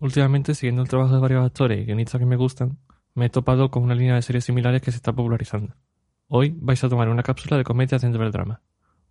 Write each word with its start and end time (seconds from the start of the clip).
Últimamente, 0.00 0.54
siguiendo 0.54 0.82
el 0.82 0.88
trabajo 0.88 1.14
de 1.14 1.20
varios 1.20 1.44
actores 1.44 1.80
y 1.80 1.84
guionistas 1.84 2.18
que 2.18 2.26
me 2.26 2.36
gustan, 2.36 2.78
me 3.14 3.26
he 3.26 3.28
topado 3.28 3.70
con 3.70 3.82
una 3.82 3.94
línea 3.94 4.14
de 4.14 4.22
series 4.22 4.44
similares 4.44 4.80
que 4.80 4.90
se 4.90 4.98
está 4.98 5.12
popularizando. 5.12 5.74
Hoy 6.28 6.56
vais 6.60 6.82
a 6.82 6.88
tomar 6.88 7.08
una 7.08 7.22
cápsula 7.22 7.56
de 7.56 7.62
comedias 7.62 8.02
dentro 8.02 8.24
del 8.24 8.32
drama, 8.32 8.60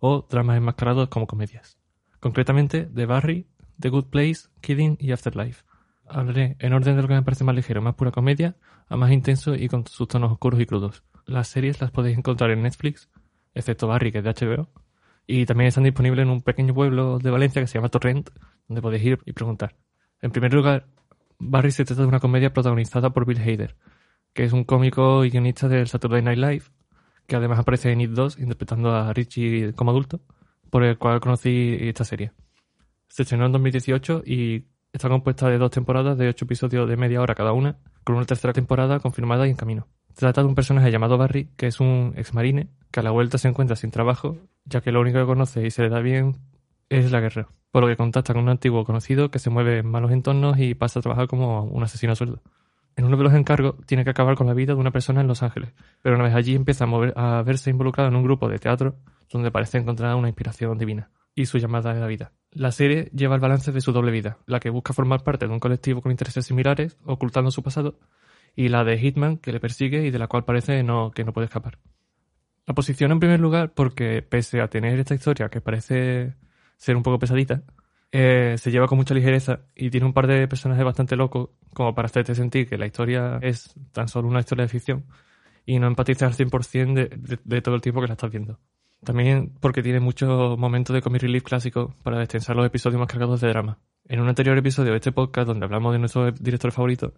o 0.00 0.26
dramas 0.28 0.58
enmascarados 0.58 1.08
como 1.08 1.26
comedias. 1.26 1.78
Concretamente, 2.20 2.84
de 2.84 3.06
Barry, 3.06 3.46
The 3.80 3.88
Good 3.88 4.06
Place, 4.06 4.48
Kidding 4.60 4.98
y 5.00 5.12
Afterlife. 5.12 5.64
Hablaré 6.06 6.56
en 6.58 6.74
orden 6.74 6.94
de 6.94 7.00
lo 7.00 7.08
que 7.08 7.14
me 7.14 7.22
parece 7.22 7.42
más 7.42 7.54
ligero, 7.54 7.80
más 7.80 7.94
pura 7.94 8.10
comedia, 8.10 8.56
a 8.88 8.96
más 8.96 9.12
intenso 9.12 9.54
y 9.54 9.66
con 9.68 9.86
sus 9.86 10.06
tonos 10.08 10.30
oscuros 10.30 10.60
y 10.60 10.66
crudos. 10.66 11.04
Las 11.24 11.48
series 11.48 11.80
las 11.80 11.90
podéis 11.90 12.18
encontrar 12.18 12.50
en 12.50 12.62
Netflix, 12.62 13.08
excepto 13.54 13.88
Barry, 13.88 14.12
que 14.12 14.18
es 14.18 14.24
de 14.24 14.34
HBO, 14.34 14.68
y 15.26 15.46
también 15.46 15.68
están 15.68 15.84
disponibles 15.84 16.22
en 16.22 16.28
un 16.28 16.42
pequeño 16.42 16.74
pueblo 16.74 17.18
de 17.18 17.30
Valencia 17.30 17.62
que 17.62 17.66
se 17.66 17.78
llama 17.78 17.88
Torrent, 17.88 18.28
donde 18.68 18.82
podéis 18.82 19.04
ir 19.04 19.18
y 19.24 19.32
preguntar. 19.32 19.74
En 20.20 20.32
primer 20.32 20.52
lugar, 20.52 20.86
Barry 21.38 21.70
se 21.70 21.86
trata 21.86 22.02
de 22.02 22.08
una 22.08 22.20
comedia 22.20 22.52
protagonizada 22.52 23.08
por 23.08 23.24
Bill 23.24 23.40
Hader, 23.40 23.74
que 24.34 24.44
es 24.44 24.52
un 24.52 24.64
cómico 24.64 25.24
y 25.24 25.30
guionista 25.30 25.66
del 25.66 25.88
Saturday 25.88 26.20
Night 26.20 26.38
Live, 26.38 26.64
que 27.26 27.36
además 27.36 27.58
aparece 27.58 27.92
en 27.92 28.00
It 28.00 28.10
2 28.10 28.38
interpretando 28.38 28.94
a 28.94 29.12
Richie 29.12 29.72
como 29.74 29.90
adulto, 29.90 30.20
por 30.70 30.84
el 30.84 30.98
cual 30.98 31.20
conocí 31.20 31.76
esta 31.80 32.04
serie. 32.04 32.32
Se 33.08 33.22
estrenó 33.22 33.46
en 33.46 33.52
2018 33.52 34.22
y 34.24 34.64
está 34.92 35.08
compuesta 35.08 35.48
de 35.48 35.58
dos 35.58 35.70
temporadas 35.70 36.18
de 36.18 36.28
ocho 36.28 36.44
episodios 36.44 36.88
de 36.88 36.96
media 36.96 37.20
hora 37.20 37.34
cada 37.34 37.52
una, 37.52 37.78
con 38.04 38.16
una 38.16 38.24
tercera 38.24 38.52
temporada 38.52 39.00
confirmada 39.00 39.46
y 39.46 39.50
en 39.50 39.56
camino. 39.56 39.88
Trata 40.14 40.42
de 40.42 40.48
un 40.48 40.54
personaje 40.54 40.90
llamado 40.90 41.18
Barry, 41.18 41.50
que 41.56 41.66
es 41.66 41.80
un 41.80 42.14
ex 42.16 42.32
marine, 42.32 42.70
que 42.90 43.00
a 43.00 43.02
la 43.02 43.10
vuelta 43.10 43.36
se 43.36 43.48
encuentra 43.48 43.76
sin 43.76 43.90
trabajo, 43.90 44.38
ya 44.64 44.80
que 44.80 44.92
lo 44.92 45.00
único 45.00 45.18
que 45.18 45.26
conoce 45.26 45.66
y 45.66 45.70
se 45.70 45.82
le 45.82 45.90
da 45.90 46.00
bien 46.00 46.36
es 46.88 47.12
la 47.12 47.20
guerra, 47.20 47.48
por 47.70 47.82
lo 47.82 47.88
que 47.88 47.96
contacta 47.96 48.32
con 48.32 48.42
un 48.44 48.48
antiguo 48.48 48.84
conocido 48.84 49.30
que 49.30 49.38
se 49.38 49.50
mueve 49.50 49.78
en 49.78 49.86
malos 49.86 50.12
entornos 50.12 50.58
y 50.58 50.74
pasa 50.74 51.00
a 51.00 51.02
trabajar 51.02 51.26
como 51.26 51.64
un 51.64 51.82
asesino 51.82 52.14
sueldo. 52.14 52.40
En 52.96 53.04
uno 53.04 53.18
de 53.18 53.24
los 53.24 53.34
encargos 53.34 53.76
tiene 53.84 54.04
que 54.04 54.10
acabar 54.10 54.36
con 54.36 54.46
la 54.46 54.54
vida 54.54 54.72
de 54.72 54.80
una 54.80 54.90
persona 54.90 55.20
en 55.20 55.28
Los 55.28 55.42
Ángeles, 55.42 55.74
pero 56.00 56.16
una 56.16 56.24
vez 56.24 56.34
allí 56.34 56.54
empieza 56.54 56.84
a, 56.84 56.86
mover, 56.86 57.12
a 57.14 57.42
verse 57.42 57.68
involucrado 57.68 58.08
en 58.08 58.16
un 58.16 58.22
grupo 58.22 58.48
de 58.48 58.58
teatro 58.58 58.96
donde 59.30 59.50
parece 59.50 59.76
encontrar 59.76 60.14
una 60.14 60.28
inspiración 60.28 60.78
divina 60.78 61.10
y 61.34 61.44
su 61.44 61.58
llamada 61.58 61.92
de 61.92 62.00
la 62.00 62.06
vida. 62.06 62.32
La 62.50 62.72
serie 62.72 63.10
lleva 63.14 63.34
el 63.34 63.40
balance 63.42 63.70
de 63.70 63.82
su 63.82 63.92
doble 63.92 64.10
vida, 64.10 64.38
la 64.46 64.60
que 64.60 64.70
busca 64.70 64.94
formar 64.94 65.22
parte 65.22 65.46
de 65.46 65.52
un 65.52 65.60
colectivo 65.60 66.00
con 66.00 66.10
intereses 66.10 66.46
similares, 66.46 66.96
ocultando 67.04 67.50
su 67.50 67.62
pasado, 67.62 67.98
y 68.54 68.70
la 68.70 68.82
de 68.82 68.96
Hitman, 68.96 69.36
que 69.36 69.52
le 69.52 69.60
persigue 69.60 70.06
y 70.06 70.10
de 70.10 70.18
la 70.18 70.28
cual 70.28 70.46
parece 70.46 70.82
no, 70.82 71.10
que 71.10 71.24
no 71.24 71.34
puede 71.34 71.44
escapar. 71.44 71.78
La 72.64 72.74
posición 72.74 73.12
en 73.12 73.20
primer 73.20 73.40
lugar 73.40 73.74
porque, 73.74 74.22
pese 74.22 74.62
a 74.62 74.68
tener 74.68 74.98
esta 74.98 75.14
historia 75.14 75.50
que 75.50 75.60
parece 75.60 76.34
ser 76.78 76.96
un 76.96 77.02
poco 77.02 77.18
pesadita, 77.18 77.62
eh, 78.12 78.56
se 78.58 78.70
lleva 78.70 78.86
con 78.86 78.98
mucha 78.98 79.14
ligereza 79.14 79.60
y 79.74 79.90
tiene 79.90 80.06
un 80.06 80.12
par 80.12 80.26
de 80.26 80.48
personajes 80.48 80.84
bastante 80.84 81.16
locos 81.16 81.50
como 81.74 81.94
para 81.94 82.06
hacerte 82.06 82.34
sentir 82.34 82.68
que 82.68 82.78
la 82.78 82.86
historia 82.86 83.38
es 83.42 83.74
tan 83.92 84.08
solo 84.08 84.28
una 84.28 84.40
historia 84.40 84.64
de 84.64 84.68
ficción 84.68 85.04
y 85.66 85.78
no 85.78 85.86
empatizar 85.86 86.28
al 86.28 86.34
100% 86.34 86.94
de, 86.94 87.08
de, 87.08 87.38
de 87.42 87.62
todo 87.62 87.74
el 87.74 87.80
tiempo 87.80 88.00
que 88.00 88.06
la 88.06 88.14
estás 88.14 88.30
viendo. 88.30 88.58
También 89.04 89.52
porque 89.60 89.82
tiene 89.82 90.00
muchos 90.00 90.58
momentos 90.58 90.94
de 90.94 91.02
comic 91.02 91.22
relief 91.22 91.42
clásico 91.42 91.94
para 92.02 92.18
destensar 92.18 92.56
los 92.56 92.66
episodios 92.66 92.98
más 92.98 93.08
cargados 93.08 93.40
de 93.40 93.48
drama. 93.48 93.78
En 94.08 94.20
un 94.20 94.28
anterior 94.28 94.56
episodio 94.56 94.92
de 94.92 94.96
este 94.96 95.12
podcast, 95.12 95.48
donde 95.48 95.64
hablamos 95.64 95.92
de 95.92 95.98
nuestro 95.98 96.30
director 96.32 96.72
favorito, 96.72 97.14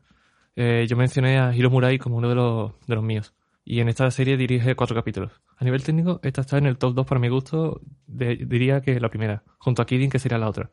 eh, 0.56 0.86
yo 0.88 0.96
mencioné 0.96 1.38
a 1.38 1.54
Hiro 1.54 1.70
Murai 1.70 1.98
como 1.98 2.16
uno 2.16 2.28
de 2.28 2.34
los, 2.34 2.72
de 2.86 2.94
los 2.94 3.04
míos. 3.04 3.34
Y 3.70 3.80
en 3.80 3.90
esta 3.90 4.10
serie 4.10 4.38
dirige 4.38 4.74
cuatro 4.74 4.96
capítulos. 4.96 5.30
A 5.58 5.62
nivel 5.62 5.84
técnico, 5.84 6.20
esta 6.22 6.40
está 6.40 6.56
en 6.56 6.64
el 6.64 6.78
top 6.78 6.94
2 6.94 7.06
para 7.06 7.20
mi 7.20 7.28
gusto, 7.28 7.82
diría 8.06 8.80
que 8.80 8.98
la 8.98 9.10
primera, 9.10 9.42
junto 9.58 9.82
a 9.82 9.84
Kidding, 9.86 10.08
que 10.08 10.18
sería 10.18 10.38
la 10.38 10.48
otra. 10.48 10.70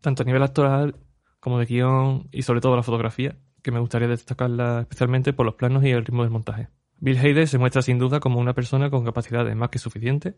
Tanto 0.00 0.22
a 0.22 0.24
nivel 0.24 0.42
actoral 0.42 0.96
como 1.40 1.58
de 1.58 1.66
guion 1.66 2.26
y 2.32 2.40
sobre 2.40 2.62
todo 2.62 2.74
la 2.74 2.82
fotografía, 2.82 3.36
que 3.62 3.70
me 3.70 3.80
gustaría 3.80 4.08
destacarla 4.08 4.80
especialmente 4.80 5.34
por 5.34 5.44
los 5.44 5.56
planos 5.56 5.84
y 5.84 5.90
el 5.90 6.06
ritmo 6.06 6.22
del 6.22 6.30
montaje. 6.30 6.70
Bill 7.00 7.18
Hader 7.18 7.48
se 7.48 7.58
muestra 7.58 7.82
sin 7.82 7.98
duda 7.98 8.18
como 8.18 8.40
una 8.40 8.54
persona 8.54 8.88
con 8.88 9.04
capacidades 9.04 9.54
más 9.54 9.68
que 9.68 9.78
suficientes 9.78 10.36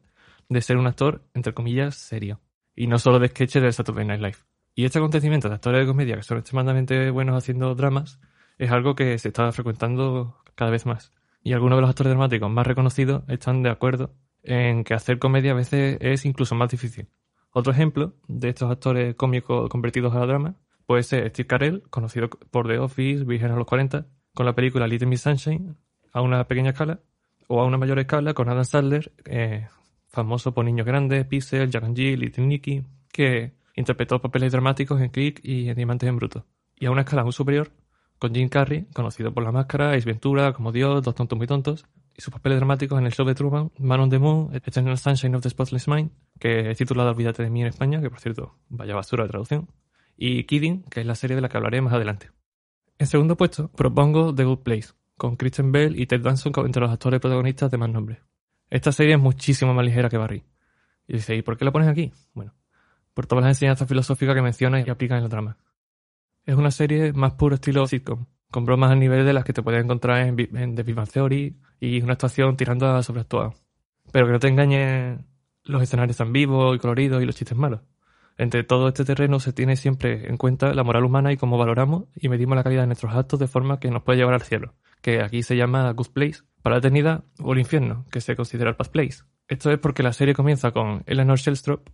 de 0.49 0.61
ser 0.63 0.79
un 0.79 0.89
actor, 0.89 1.23
entre 1.33 1.55
comillas, 1.55 1.95
serio. 1.95 2.41
Y 2.75 2.89
no 2.89 2.99
solo 2.99 3.21
de 3.21 3.29
sketches 3.29 3.63
del 3.63 3.73
Saturday 3.73 4.05
Night 4.05 4.21
Live. 4.21 4.39
Y 4.75 4.85
este 4.85 4.99
acontecimiento 4.99 5.49
de 5.49 5.55
actores 5.55 5.83
de 5.83 5.87
comedia 5.87 6.17
que 6.17 6.25
son 6.25 6.39
extremadamente 6.39 7.09
buenos 7.11 7.37
haciendo 7.37 7.73
dramas 7.77 8.19
es 8.59 8.73
algo 8.73 8.97
que 8.97 9.17
se 9.19 9.29
está 9.29 9.53
frecuentando 9.53 10.43
cada 10.57 10.73
vez 10.73 10.87
más. 10.87 11.13
Y 11.43 11.53
algunos 11.53 11.79
de 11.79 11.81
los 11.83 11.91
actores 11.91 12.11
dramáticos 12.11 12.51
más 12.51 12.67
reconocidos 12.67 13.23
están 13.29 13.63
de 13.63 13.71
acuerdo 13.71 14.15
en 14.43 14.85
que 14.85 14.95
hacer 14.95 15.19
comedia 15.19 15.53
a 15.53 15.55
veces 15.55 15.99
es 16.01 16.25
incluso 16.25 16.55
más 16.55 16.71
difícil. 16.71 17.09
Otro 17.53 17.73
ejemplo 17.73 18.15
de 18.29 18.51
estos 18.51 18.71
actores 18.71 19.15
cómicos 19.15 19.69
convertidos 19.69 20.15
a 20.15 20.21
la 20.21 20.27
drama 20.27 20.55
puede 20.87 21.03
ser 21.03 21.29
Steve 21.31 21.47
Carell, 21.47 21.83
conocido 21.91 22.29
por 22.29 22.69
The 22.69 22.79
Office, 22.79 23.25
Virgen 23.25 23.53
a 23.53 23.57
los 23.57 23.67
40, 23.67 24.07
con 24.35 24.47
la 24.47 24.55
película 24.55 24.87
Little 24.87 25.09
Miss 25.09 25.23
Sunshine, 25.23 25.77
a 26.13 26.21
una 26.21 26.47
pequeña 26.47 26.71
escala, 26.71 27.01
o 27.49 27.61
a 27.61 27.65
una 27.65 27.79
mayor 27.79 27.99
escala 27.99 28.35
con 28.35 28.49
Adam 28.49 28.65
Sandler, 28.65 29.13
eh, 29.25 29.67
famoso 30.09 30.55
por 30.55 30.65
Niños 30.65 30.87
Grandes, 30.87 31.27
Pixel, 31.27 31.71
Jack 31.71 31.85
and 31.85 31.97
Jill, 31.97 32.21
Little 32.21 32.47
Nicky, 32.47 32.85
que 33.13 33.55
interpretó 33.75 34.21
papeles 34.21 34.53
dramáticos 34.53 35.01
en 35.01 35.11
Click 35.11 35.41
y 35.43 35.69
en 35.69 35.77
Diamantes 35.77 36.09
en 36.09 36.17
Bruto. 36.17 36.47
Y 36.77 36.87
a 36.87 36.91
una 36.91 37.03
escala 37.03 37.23
aún 37.23 37.33
superior, 37.33 37.71
con 38.21 38.35
Jim 38.35 38.49
Carrey, 38.49 38.87
conocido 38.93 39.33
por 39.33 39.43
La 39.43 39.51
Máscara, 39.51 39.93
Ace 39.93 40.05
Ventura, 40.05 40.53
Como 40.53 40.71
Dios, 40.71 41.03
Dos 41.03 41.15
Tontos 41.15 41.37
Muy 41.37 41.47
Tontos, 41.47 41.87
y 42.17 42.21
sus 42.21 42.33
papeles 42.33 42.59
dramáticos 42.59 42.99
en 42.99 43.07
el 43.07 43.13
show 43.13 43.27
de 43.27 43.35
Truman, 43.35 43.73
Man 43.79 43.99
on 43.99 44.11
the 44.11 44.19
Moon, 44.19 44.55
Eternal 44.55 44.99
Sunshine 44.99 45.35
of 45.35 45.43
the 45.43 45.49
Spotless 45.49 45.89
Mind, 45.89 46.11
que 46.39 46.71
es 46.71 46.79
titulado 46.79 47.11
Olvídate 47.11 47.43
de 47.43 47.51
mí 47.51 47.63
en 47.63 47.69
España, 47.69 48.01
que 48.01 48.11
por 48.11 48.21
cierto, 48.21 48.55
vaya 48.69 48.95
basura 48.95 49.25
de 49.25 49.31
traducción, 49.31 49.71
y 50.19 50.45
Kidding, 50.45 50.83
que 50.85 51.01
es 51.01 51.07
la 51.07 51.15
serie 51.15 51.35
de 51.35 51.41
la 51.41 51.49
que 51.49 51.57
hablaré 51.57 51.81
más 51.81 51.95
adelante. 51.95 52.31
En 52.99 53.07
segundo 53.07 53.39
puesto, 53.39 53.69
propongo 53.69 54.35
The 54.35 54.45
Good 54.45 54.59
Place, 54.59 54.89
con 55.17 55.37
Kristen 55.37 55.73
Bell 55.73 55.99
y 55.99 56.07
Ted 56.07 56.21
Danson 56.21 56.53
entre 56.67 56.83
los 56.83 56.91
actores 56.91 57.21
protagonistas 57.21 57.71
de 57.71 57.79
más 57.79 57.89
nombre. 57.89 58.21
Esta 58.69 58.93
serie 58.93 59.15
es 59.15 59.21
muchísimo 59.21 59.73
más 59.73 59.85
ligera 59.85 60.11
que 60.11 60.19
Barry. 60.19 60.45
Y 61.09 61.15
dice, 61.15 61.35
¿y 61.35 61.41
por 61.43 61.57
qué 61.57 61.65
la 61.65 61.73
pones 61.73 61.89
aquí? 61.89 62.13
Bueno, 62.35 62.55
por 63.15 63.27
todas 63.27 63.43
las 63.45 63.53
enseñanzas 63.57 63.89
filosóficas 63.89 64.35
que 64.35 64.43
menciona 64.43 64.79
y 64.79 64.91
aplica 64.91 65.17
en 65.17 65.23
la 65.23 65.29
trama. 65.31 65.57
Es 66.47 66.57
una 66.57 66.71
serie 66.71 67.13
más 67.13 67.35
puro 67.35 67.55
estilo 67.55 67.87
sitcom, 67.87 68.27
con 68.51 68.65
bromas 68.65 68.91
al 68.91 68.99
nivel 68.99 69.25
de 69.25 69.33
las 69.33 69.45
que 69.45 69.53
te 69.53 69.63
puedes 69.63 69.83
encontrar 69.83 70.27
en, 70.27 70.37
The 70.75 70.83
Big 70.83 70.95
Bang 70.95 71.09
Theory 71.09 71.57
y 71.79 72.03
una 72.03 72.15
actuación 72.15 72.57
tirando 72.57 72.87
a 72.89 73.03
sobreactuada. 73.03 73.53
Pero 74.13 74.27
que 74.27 74.33
no 74.33 74.39
te 74.39 74.49
engañen 74.49 75.27
los 75.65 75.83
escenarios 75.83 76.17
tan 76.17 76.33
vivos 76.33 76.77
y 76.77 76.79
coloridos 76.79 77.23
y 77.23 77.27
los 77.27 77.37
chistes 77.37 77.57
malos. 77.57 77.81
Entre 78.39 78.65
todo 78.65 78.89
este 78.89 79.05
terreno 79.05 79.39
se 79.39 79.53
tiene 79.53 79.77
siempre 79.77 80.27
en 80.29 80.39
cuenta 80.39 80.73
la 80.73 80.83
moral 80.83 81.05
humana 81.05 81.31
y 81.31 81.37
cómo 81.37 81.59
valoramos 81.59 82.05
y 82.17 82.31
medimos 82.31 82.57
la 82.57 82.65
calidad 82.65 82.83
de 82.83 82.87
nuestros 82.87 83.15
actos 83.15 83.39
de 83.39 83.47
forma 83.47 83.79
que 83.79 83.91
nos 83.91 84.03
puede 84.03 84.19
llevar 84.19 84.33
al 84.35 84.43
cielo, 84.43 84.75
que 85.03 85.23
aquí 85.23 85.43
se 85.43 85.57
llama 85.57 85.93
Good 85.93 86.09
Place, 86.15 86.41
para 86.63 86.77
la 86.77 86.79
eternidad 86.79 87.25
o 87.39 87.53
el 87.53 87.59
infierno, 87.59 88.07
que 88.11 88.23
se 88.23 88.37
considera 88.37 88.71
el 88.71 88.77
Past 88.77 88.93
Place. 88.93 89.25
Esto 89.47 89.71
es 89.71 89.79
porque 89.79 90.03
la 90.03 90.15
serie 90.15 90.33
comienza 90.33 90.71
con 90.71 91.03
Eleanor 91.07 91.39
Shellstrop, 91.39 91.87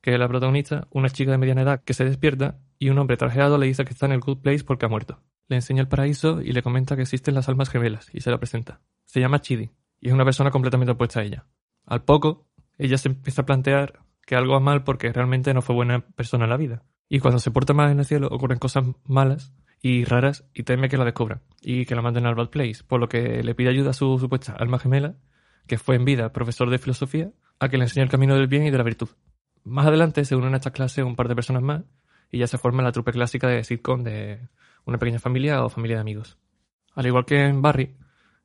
que 0.00 0.12
es 0.12 0.18
la 0.18 0.28
protagonista, 0.28 0.88
una 0.90 1.10
chica 1.10 1.30
de 1.30 1.38
mediana 1.38 1.62
edad 1.62 1.82
que 1.84 1.94
se 1.94 2.04
despierta 2.04 2.58
y 2.78 2.88
un 2.88 2.98
hombre 2.98 3.16
trajeado 3.16 3.58
le 3.58 3.66
dice 3.66 3.84
que 3.84 3.92
está 3.92 4.06
en 4.06 4.12
el 4.12 4.20
Good 4.20 4.38
Place 4.38 4.64
porque 4.64 4.86
ha 4.86 4.88
muerto. 4.88 5.20
Le 5.48 5.56
enseña 5.56 5.82
el 5.82 5.88
paraíso 5.88 6.40
y 6.40 6.52
le 6.52 6.62
comenta 6.62 6.96
que 6.96 7.02
existen 7.02 7.34
las 7.34 7.48
almas 7.48 7.68
gemelas 7.68 8.08
y 8.12 8.20
se 8.20 8.30
la 8.30 8.38
presenta. 8.38 8.80
Se 9.04 9.20
llama 9.20 9.40
Chidi 9.40 9.70
y 10.00 10.08
es 10.08 10.14
una 10.14 10.24
persona 10.24 10.50
completamente 10.50 10.92
opuesta 10.92 11.20
a 11.20 11.24
ella. 11.24 11.46
Al 11.86 12.02
poco, 12.04 12.46
ella 12.78 12.96
se 12.98 13.08
empieza 13.08 13.42
a 13.42 13.46
plantear 13.46 14.00
que 14.24 14.36
algo 14.36 14.54
va 14.54 14.60
mal 14.60 14.84
porque 14.84 15.12
realmente 15.12 15.52
no 15.52 15.60
fue 15.60 15.74
buena 15.74 16.00
persona 16.00 16.44
en 16.44 16.50
la 16.50 16.56
vida. 16.56 16.82
Y 17.08 17.18
cuando 17.18 17.40
se 17.40 17.50
porta 17.50 17.74
mal 17.74 17.90
en 17.90 17.98
el 17.98 18.04
cielo 18.04 18.28
ocurren 18.30 18.58
cosas 18.58 18.84
malas 19.04 19.52
y 19.82 20.04
raras 20.04 20.48
y 20.54 20.62
teme 20.62 20.88
que 20.88 20.96
la 20.96 21.04
descubran 21.04 21.42
y 21.60 21.84
que 21.84 21.94
la 21.94 22.02
manden 22.02 22.26
al 22.26 22.34
bad 22.36 22.50
place, 22.50 22.84
por 22.86 23.00
lo 23.00 23.08
que 23.08 23.42
le 23.42 23.54
pide 23.54 23.70
ayuda 23.70 23.90
a 23.90 23.94
su 23.94 24.18
supuesta 24.18 24.52
alma 24.52 24.78
gemela, 24.78 25.16
que 25.66 25.78
fue 25.78 25.96
en 25.96 26.04
vida 26.04 26.32
profesor 26.32 26.70
de 26.70 26.78
filosofía, 26.78 27.32
a 27.58 27.68
que 27.68 27.76
le 27.76 27.84
enseñe 27.84 28.04
el 28.04 28.08
camino 28.08 28.34
del 28.36 28.46
bien 28.46 28.64
y 28.64 28.70
de 28.70 28.78
la 28.78 28.84
virtud. 28.84 29.08
Más 29.64 29.86
adelante 29.86 30.24
se 30.24 30.36
unen 30.36 30.54
a 30.54 30.56
esta 30.56 30.70
clase 30.70 31.02
un 31.02 31.16
par 31.16 31.28
de 31.28 31.34
personas 31.34 31.62
más 31.62 31.82
y 32.30 32.38
ya 32.38 32.46
se 32.46 32.58
forma 32.58 32.82
la 32.82 32.92
trupe 32.92 33.12
clásica 33.12 33.48
de 33.48 33.64
sitcom 33.64 34.02
de 34.02 34.48
una 34.84 34.98
pequeña 34.98 35.18
familia 35.18 35.64
o 35.64 35.68
familia 35.68 35.96
de 35.96 36.02
amigos. 36.02 36.38
Al 36.94 37.06
igual 37.06 37.24
que 37.24 37.44
en 37.44 37.62
Barry, 37.62 37.96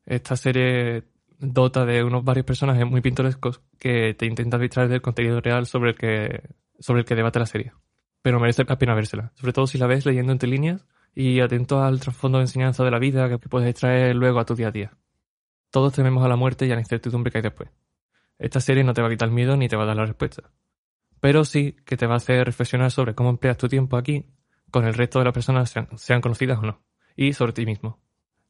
esta 0.05 0.35
serie 0.35 1.03
dota 1.39 1.85
de 1.85 2.03
unos 2.03 2.23
varios 2.23 2.45
personajes 2.45 2.85
muy 2.85 3.01
pintorescos 3.01 3.61
que 3.79 4.13
te 4.13 4.25
intentan 4.25 4.61
distraer 4.61 4.89
del 4.89 5.01
contenido 5.01 5.41
real 5.41 5.65
sobre 5.65 5.91
el 5.91 5.95
que, 5.95 6.49
sobre 6.79 7.01
el 7.01 7.05
que 7.05 7.15
debate 7.15 7.39
la 7.39 7.45
serie. 7.45 7.73
Pero 8.21 8.39
merece 8.39 8.63
la 8.63 8.77
pena 8.77 8.95
vérsela, 8.95 9.31
sobre 9.35 9.53
todo 9.53 9.67
si 9.67 9.77
la 9.77 9.87
ves 9.87 10.05
leyendo 10.05 10.31
entre 10.31 10.49
líneas 10.49 10.85
y 11.13 11.39
atento 11.39 11.81
al 11.81 11.99
trasfondo 11.99 12.39
de 12.39 12.45
enseñanza 12.45 12.83
de 12.83 12.91
la 12.91 12.99
vida 12.99 13.29
que 13.29 13.37
puedes 13.37 13.69
extraer 13.69 14.15
luego 14.15 14.39
a 14.39 14.45
tu 14.45 14.55
día 14.55 14.69
a 14.69 14.71
día. 14.71 14.91
Todos 15.69 15.93
tememos 15.93 16.23
a 16.23 16.27
la 16.27 16.35
muerte 16.35 16.65
y 16.65 16.71
a 16.71 16.75
la 16.75 16.81
incertidumbre 16.81 17.31
que 17.31 17.39
hay 17.39 17.43
después. 17.43 17.69
Esta 18.37 18.59
serie 18.59 18.83
no 18.83 18.93
te 18.93 19.01
va 19.01 19.07
a 19.07 19.11
quitar 19.11 19.29
el 19.29 19.35
miedo 19.35 19.55
ni 19.55 19.67
te 19.67 19.75
va 19.75 19.83
a 19.83 19.87
dar 19.87 19.95
la 19.95 20.05
respuesta. 20.05 20.51
Pero 21.25 21.43
sí 21.43 21.75
que 21.87 21.97
te 21.97 22.05
va 22.05 22.13
a 22.13 22.17
hacer 22.17 22.45
reflexionar 22.45 22.91
sobre 22.91 23.15
cómo 23.15 23.31
empleas 23.31 23.57
tu 23.57 23.67
tiempo 23.67 23.97
aquí 23.97 24.27
con 24.69 24.85
el 24.85 24.93
resto 24.93 25.17
de 25.17 25.25
las 25.25 25.33
personas, 25.33 25.71
sean, 25.71 25.87
sean 25.97 26.21
conocidas 26.21 26.59
o 26.59 26.61
no, 26.61 26.83
y 27.15 27.33
sobre 27.33 27.51
ti 27.51 27.65
mismo. 27.65 27.99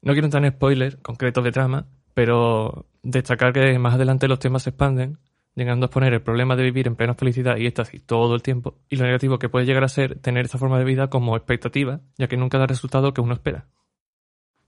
No 0.02 0.12
quiero 0.12 0.28
entrar 0.28 0.44
en 0.44 0.52
spoilers 0.52 0.98
concretos 0.98 1.42
de 1.46 1.54
trama, 1.54 1.88
pero 2.14 2.86
destacar 3.02 3.54
que 3.54 3.80
más 3.80 3.94
adelante 3.94 4.28
los 4.28 4.40
temas 4.40 4.64
se 4.64 4.72
expanden, 4.72 5.20
llegando 5.56 5.86
a 5.86 5.88
exponer 5.88 6.12
el 6.16 6.22
problema 6.22 6.58
de 6.58 6.64
vivir 6.64 6.88
en 6.88 6.98
plena 6.98 7.14
felicidad 7.14 7.56
y 7.56 7.66
éxtasis 7.66 8.06
todo 8.06 8.36
el 8.36 8.42
tiempo, 8.42 8.76
y 8.90 8.98
lo 8.98 9.06
negativo 9.06 9.40
que 9.40 9.48
puede 9.48 9.66
llegar 9.66 9.86
a 9.86 9.88
ser 9.88 10.20
tener 10.20 10.44
esta 10.44 10.58
forma 10.58 10.78
de 10.78 10.84
vida 10.84 11.10
como 11.10 11.38
expectativa, 11.38 12.02
ya 12.18 12.28
que 12.28 12.36
nunca 12.36 12.58
da 12.58 12.66
el 12.66 12.70
resultado 12.72 13.14
que 13.14 13.22
uno 13.22 13.36
espera. 13.36 13.70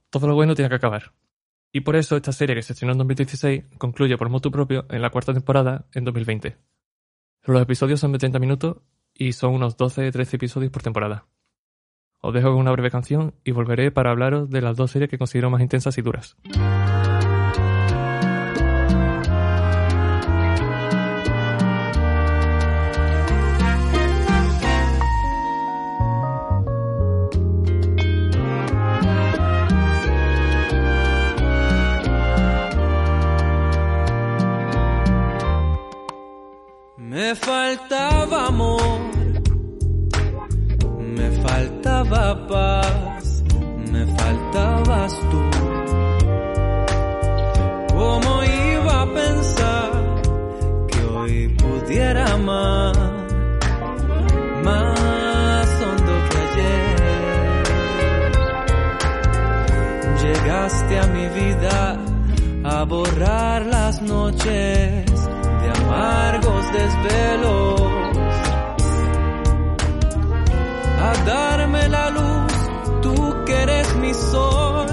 Todo 0.08 0.28
lo 0.28 0.34
bueno 0.34 0.54
tiene 0.54 0.70
que 0.70 0.76
acabar. 0.76 1.12
Y 1.72 1.80
por 1.80 1.94
eso 1.94 2.16
esta 2.16 2.32
serie 2.32 2.56
que 2.56 2.62
se 2.62 2.72
estrenó 2.72 2.92
en 2.92 2.98
2016 3.00 3.64
concluye 3.76 4.16
por 4.16 4.30
motu 4.30 4.50
propio 4.50 4.86
en 4.88 5.02
la 5.02 5.10
cuarta 5.10 5.34
temporada 5.34 5.84
en 5.92 6.04
2020. 6.04 6.56
Los 7.48 7.62
episodios 7.62 7.98
son 7.98 8.12
de 8.12 8.18
30 8.18 8.38
minutos 8.40 8.76
y 9.14 9.32
son 9.32 9.54
unos 9.54 9.78
12-13 9.78 10.34
episodios 10.34 10.70
por 10.70 10.82
temporada. 10.82 11.24
Os 12.20 12.34
dejo 12.34 12.50
con 12.50 12.58
una 12.58 12.72
breve 12.72 12.90
canción 12.90 13.32
y 13.42 13.52
volveré 13.52 13.90
para 13.90 14.10
hablaros 14.10 14.50
de 14.50 14.60
las 14.60 14.76
dos 14.76 14.90
series 14.90 15.08
que 15.08 15.16
considero 15.16 15.48
más 15.48 15.62
intensas 15.62 15.96
y 15.96 16.02
duras. 16.02 16.36
Me 37.28 37.34
faltaba 37.34 38.46
amor, 38.46 39.00
me 40.98 41.30
faltaba 41.42 42.46
paz, 42.46 43.44
me 43.92 44.06
faltabas 44.16 45.12
tú. 45.30 45.42
¿Cómo 47.94 48.42
iba 48.44 49.02
a 49.02 49.06
pensar 49.12 49.90
que 50.90 51.04
hoy 51.04 51.48
pudiera 51.48 52.32
amar 52.32 52.96
más 54.64 55.68
hondo 55.82 56.14
que 56.30 56.38
ayer? 56.48 56.96
Llegaste 60.22 60.98
a 60.98 61.06
mi 61.08 61.26
vida 61.40 61.98
a 62.64 62.84
borrar 62.84 63.66
las 63.66 64.00
noches 64.00 65.27
amargos 65.88 66.72
desvelos, 66.72 67.80
a 71.00 71.12
darme 71.24 71.88
la 71.88 72.10
luz, 72.10 72.52
tú 73.02 73.14
que 73.46 73.54
eres 73.54 73.96
mi 73.96 74.12
sol, 74.14 74.86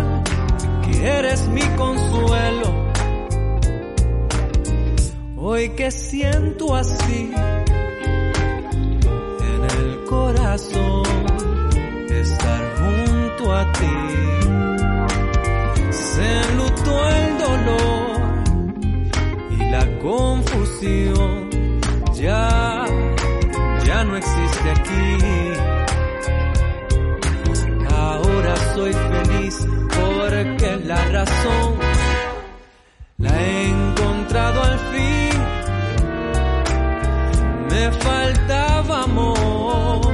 que 0.84 1.06
eres 1.06 1.48
mi 1.50 1.62
consuelo. 1.76 2.86
Hoy 5.38 5.70
que 5.70 5.92
siento 5.92 6.76
así 6.76 7.32
en 9.52 9.64
el 9.78 10.06
corazón 10.06 11.04
estar 12.10 12.64
junto 12.80 13.54
a 13.54 13.72
ti, 13.74 13.98
se 15.92 16.42
enlutó 16.50 17.10
el 17.10 17.38
dolor 17.38 18.05
confusión 20.06 21.50
ya, 22.14 22.86
ya 23.86 24.04
no 24.04 24.16
existe 24.18 24.68
aquí. 24.78 25.18
Ahora 27.90 28.56
soy 28.76 28.94
feliz 28.94 29.68
porque 30.00 30.70
la 30.86 31.02
razón 31.18 31.74
la 33.18 33.42
he 33.42 33.70
encontrado 33.70 34.64
al 34.64 34.80
fin. 34.92 35.40
Me 37.72 37.92
faltaba 37.92 39.04
amor, 39.04 40.14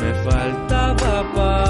me 0.00 0.12
faltaba 0.26 1.12
paz, 1.36 1.67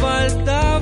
Me 0.00 0.73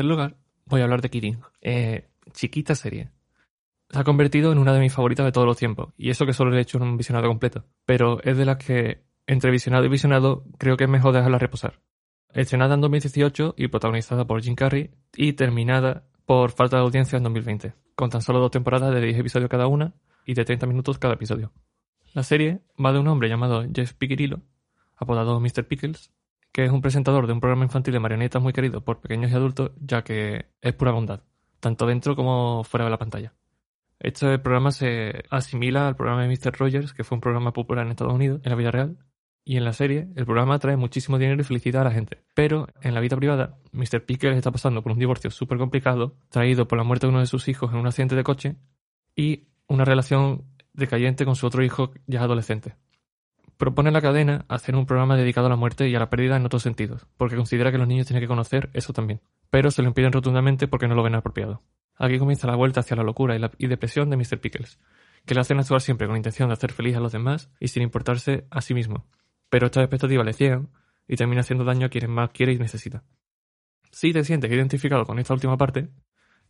tercer 0.00 0.10
lugar, 0.10 0.36
voy 0.64 0.80
a 0.80 0.84
hablar 0.84 1.02
de 1.02 1.10
Kidding. 1.10 1.40
Eh, 1.60 2.08
chiquita 2.32 2.74
serie. 2.74 3.10
Se 3.90 3.98
ha 3.98 4.04
convertido 4.04 4.50
en 4.50 4.56
una 4.56 4.72
de 4.72 4.80
mis 4.80 4.94
favoritas 4.94 5.26
de 5.26 5.32
todos 5.32 5.46
los 5.46 5.58
tiempos, 5.58 5.92
y 5.98 6.08
eso 6.08 6.24
que 6.24 6.32
solo 6.32 6.50
le 6.50 6.58
he 6.58 6.62
hecho 6.62 6.78
un 6.78 6.96
visionado 6.96 7.28
completo. 7.28 7.66
Pero 7.84 8.22
es 8.22 8.38
de 8.38 8.46
las 8.46 8.56
que, 8.56 9.02
entre 9.26 9.50
visionado 9.50 9.84
y 9.84 9.90
visionado, 9.90 10.44
creo 10.56 10.78
que 10.78 10.84
es 10.84 10.90
mejor 10.90 11.12
dejarla 11.12 11.38
reposar. 11.38 11.80
Estrenada 12.32 12.76
en 12.76 12.80
2018 12.80 13.56
y 13.58 13.68
protagonizada 13.68 14.26
por 14.26 14.40
Jim 14.40 14.54
Carrey, 14.54 14.90
y 15.14 15.34
terminada 15.34 16.04
por 16.24 16.52
falta 16.52 16.76
de 16.76 16.82
audiencia 16.84 17.18
en 17.18 17.24
2020, 17.24 17.74
con 17.94 18.08
tan 18.08 18.22
solo 18.22 18.38
dos 18.38 18.52
temporadas 18.52 18.94
de 18.94 19.02
10 19.02 19.18
episodios 19.18 19.50
cada 19.50 19.66
una 19.66 19.92
y 20.24 20.32
de 20.32 20.46
30 20.46 20.66
minutos 20.66 20.98
cada 20.98 21.14
episodio. 21.14 21.52
La 22.14 22.22
serie 22.22 22.62
va 22.82 22.92
de 22.92 23.00
un 23.00 23.08
hombre 23.08 23.28
llamado 23.28 23.66
Jeff 23.74 23.92
Piccirillo, 23.92 24.40
apodado 24.96 25.38
Mr. 25.40 25.66
Pickles, 25.66 26.10
que 26.52 26.64
es 26.64 26.70
un 26.70 26.80
presentador 26.80 27.26
de 27.26 27.32
un 27.32 27.40
programa 27.40 27.64
infantil 27.64 27.92
de 27.92 28.00
marionetas 28.00 28.42
muy 28.42 28.52
querido 28.52 28.82
por 28.82 29.00
pequeños 29.00 29.30
y 29.30 29.34
adultos, 29.34 29.72
ya 29.80 30.02
que 30.02 30.46
es 30.60 30.72
pura 30.74 30.92
bondad, 30.92 31.22
tanto 31.60 31.86
dentro 31.86 32.16
como 32.16 32.64
fuera 32.64 32.84
de 32.84 32.90
la 32.90 32.98
pantalla. 32.98 33.34
Este 33.98 34.38
programa 34.38 34.72
se 34.72 35.24
asimila 35.30 35.86
al 35.86 35.96
programa 35.96 36.22
de 36.22 36.28
Mr. 36.28 36.56
Rogers, 36.58 36.94
que 36.94 37.04
fue 37.04 37.16
un 37.16 37.20
programa 37.20 37.52
popular 37.52 37.84
en 37.84 37.90
Estados 37.90 38.14
Unidos, 38.14 38.40
en 38.44 38.50
la 38.50 38.56
vida 38.56 38.70
real, 38.70 38.98
y 39.44 39.56
en 39.56 39.64
la 39.64 39.72
serie 39.72 40.08
el 40.16 40.24
programa 40.24 40.58
trae 40.58 40.76
muchísimo 40.76 41.18
dinero 41.18 41.40
y 41.40 41.44
felicidad 41.44 41.82
a 41.82 41.86
la 41.86 41.90
gente. 41.90 42.22
Pero 42.34 42.66
en 42.82 42.94
la 42.94 43.00
vida 43.00 43.16
privada, 43.16 43.58
Mr. 43.72 44.04
Pickles 44.04 44.36
está 44.36 44.50
pasando 44.50 44.82
por 44.82 44.92
un 44.92 44.98
divorcio 44.98 45.30
súper 45.30 45.58
complicado, 45.58 46.16
traído 46.30 46.66
por 46.66 46.78
la 46.78 46.84
muerte 46.84 47.06
de 47.06 47.10
uno 47.10 47.20
de 47.20 47.26
sus 47.26 47.48
hijos 47.48 47.72
en 47.72 47.78
un 47.78 47.86
accidente 47.86 48.16
de 48.16 48.24
coche, 48.24 48.56
y 49.14 49.48
una 49.66 49.84
relación 49.84 50.44
decayente 50.72 51.24
con 51.24 51.36
su 51.36 51.46
otro 51.46 51.62
hijo 51.62 51.92
ya 52.06 52.22
adolescente. 52.22 52.76
Propone 53.60 53.90
a 53.90 53.92
la 53.92 54.00
cadena 54.00 54.46
hacer 54.48 54.74
un 54.74 54.86
programa 54.86 55.18
dedicado 55.18 55.46
a 55.46 55.50
la 55.50 55.56
muerte 55.56 55.86
y 55.86 55.94
a 55.94 55.98
la 55.98 56.08
pérdida 56.08 56.34
en 56.34 56.46
otros 56.46 56.62
sentidos, 56.62 57.06
porque 57.18 57.36
considera 57.36 57.70
que 57.70 57.76
los 57.76 57.86
niños 57.86 58.06
tienen 58.06 58.22
que 58.22 58.26
conocer 58.26 58.70
eso 58.72 58.94
también. 58.94 59.20
Pero 59.50 59.70
se 59.70 59.82
lo 59.82 59.88
impiden 59.88 60.12
rotundamente 60.12 60.66
porque 60.66 60.88
no 60.88 60.94
lo 60.94 61.02
ven 61.02 61.14
apropiado. 61.14 61.62
Aquí 61.98 62.18
comienza 62.18 62.46
la 62.46 62.56
vuelta 62.56 62.80
hacia 62.80 62.96
la 62.96 63.02
locura 63.02 63.36
y, 63.36 63.38
la, 63.38 63.50
y 63.58 63.66
depresión 63.66 64.08
de 64.08 64.16
Mr. 64.16 64.40
Pickles, 64.40 64.80
que 65.26 65.34
le 65.34 65.42
hacen 65.42 65.58
actuar 65.58 65.82
siempre 65.82 66.06
con 66.06 66.14
la 66.14 66.20
intención 66.20 66.48
de 66.48 66.54
hacer 66.54 66.72
feliz 66.72 66.96
a 66.96 67.00
los 67.00 67.12
demás 67.12 67.50
y 67.60 67.68
sin 67.68 67.82
importarse 67.82 68.46
a 68.50 68.62
sí 68.62 68.72
mismo. 68.72 69.04
Pero 69.50 69.66
estas 69.66 69.82
expectativas 69.82 70.24
le 70.24 70.32
ciegan 70.32 70.70
y 71.06 71.16
termina 71.16 71.42
haciendo 71.42 71.64
daño 71.64 71.84
a 71.84 71.90
quienes 71.90 72.08
más 72.08 72.30
quiere 72.30 72.54
y 72.54 72.58
necesita. 72.58 73.04
Si 73.90 74.14
te 74.14 74.24
sientes 74.24 74.50
identificado 74.50 75.04
con 75.04 75.18
esta 75.18 75.34
última 75.34 75.58
parte, 75.58 75.90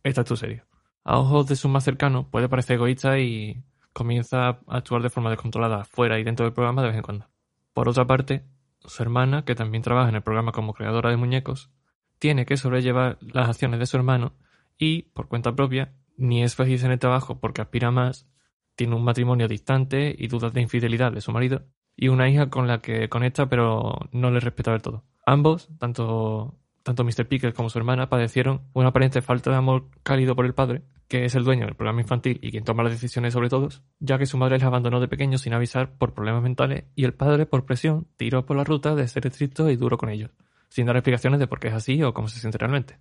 esta 0.03 0.21
es 0.21 0.27
tu 0.27 0.37
serie. 0.37 0.63
A 1.03 1.19
ojos 1.19 1.45
de 1.47 1.57
sus 1.57 1.69
más 1.69 1.83
cercanos 1.83 2.27
puede 2.31 2.47
parecer 2.47 2.77
egoísta 2.77 3.19
y 3.19 3.61
comienza 3.93 4.47
a 4.47 4.59
actuar 4.67 5.01
de 5.01 5.09
forma 5.09 5.29
descontrolada 5.29 5.83
fuera 5.85 6.19
y 6.19 6.23
dentro 6.23 6.45
del 6.45 6.53
programa 6.53 6.81
de 6.81 6.89
vez 6.89 6.97
en 6.97 7.03
cuando. 7.03 7.27
Por 7.73 7.89
otra 7.89 8.05
parte, 8.05 8.45
su 8.79 9.03
hermana, 9.03 9.45
que 9.45 9.55
también 9.55 9.83
trabaja 9.83 10.09
en 10.09 10.15
el 10.15 10.23
programa 10.23 10.51
como 10.51 10.73
creadora 10.73 11.09
de 11.09 11.17
muñecos, 11.17 11.71
tiene 12.19 12.45
que 12.45 12.57
sobrellevar 12.57 13.17
las 13.21 13.49
acciones 13.49 13.79
de 13.79 13.85
su 13.85 13.97
hermano 13.97 14.33
y, 14.77 15.03
por 15.13 15.27
cuenta 15.27 15.55
propia, 15.55 15.93
ni 16.17 16.43
es 16.43 16.55
feliz 16.55 16.83
en 16.83 16.91
el 16.91 16.99
trabajo 16.99 17.39
porque 17.39 17.61
aspira 17.61 17.91
más, 17.91 18.27
tiene 18.75 18.95
un 18.95 19.03
matrimonio 19.03 19.47
distante 19.47 20.15
y 20.17 20.27
dudas 20.27 20.53
de 20.53 20.61
infidelidad 20.61 21.11
de 21.11 21.21
su 21.21 21.31
marido, 21.31 21.65
y 21.95 22.07
una 22.07 22.29
hija 22.29 22.49
con 22.49 22.67
la 22.67 22.79
que 22.79 23.09
conecta 23.09 23.47
pero 23.47 23.97
no 24.11 24.31
le 24.31 24.39
respeta 24.39 24.71
del 24.71 24.81
todo. 24.81 25.03
Ambos, 25.25 25.69
tanto, 25.77 26.57
tanto 26.83 27.03
Mr. 27.03 27.27
Pickles 27.27 27.53
como 27.53 27.69
su 27.69 27.77
hermana, 27.77 28.09
padecieron 28.09 28.61
una 28.73 28.89
aparente 28.89 29.21
falta 29.21 29.51
de 29.51 29.57
amor 29.57 29.89
cálido 30.03 30.35
por 30.35 30.45
el 30.45 30.53
padre, 30.53 30.83
que 31.11 31.25
es 31.25 31.35
el 31.35 31.43
dueño 31.43 31.65
del 31.65 31.75
programa 31.75 31.99
infantil 31.99 32.39
y 32.41 32.51
quien 32.51 32.63
toma 32.63 32.83
las 32.83 32.93
decisiones 32.93 33.33
sobre 33.33 33.49
todos, 33.49 33.83
ya 33.99 34.17
que 34.17 34.25
su 34.25 34.37
madre 34.37 34.55
les 34.55 34.63
abandonó 34.63 35.01
de 35.01 35.09
pequeños 35.09 35.41
sin 35.41 35.53
avisar 35.53 35.97
por 35.97 36.13
problemas 36.13 36.41
mentales 36.41 36.85
y 36.95 37.03
el 37.03 37.13
padre, 37.13 37.45
por 37.45 37.65
presión, 37.65 38.07
tiró 38.15 38.45
por 38.45 38.55
la 38.55 38.63
ruta 38.63 38.95
de 38.95 39.05
ser 39.09 39.27
estricto 39.27 39.69
y 39.69 39.75
duro 39.75 39.97
con 39.97 40.07
ellos, 40.07 40.31
sin 40.69 40.85
dar 40.85 40.95
explicaciones 40.95 41.41
de 41.41 41.47
por 41.47 41.59
qué 41.59 41.67
es 41.67 41.73
así 41.73 42.01
o 42.01 42.13
cómo 42.13 42.29
se 42.29 42.39
siente 42.39 42.57
realmente. 42.57 42.97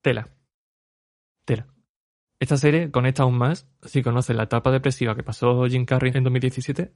Tela. 0.00 0.30
Tela. 1.44 1.68
Esta 2.40 2.56
serie 2.56 2.90
conecta 2.90 3.22
aún 3.22 3.38
más 3.38 3.70
si 3.82 4.02
conoces 4.02 4.34
la 4.34 4.42
etapa 4.42 4.72
depresiva 4.72 5.14
que 5.14 5.22
pasó 5.22 5.64
Jim 5.66 5.84
Carrey 5.84 6.10
en 6.12 6.24
2017 6.24 6.92